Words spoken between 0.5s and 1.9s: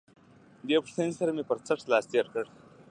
دې پوښتنې سره مې پر څټ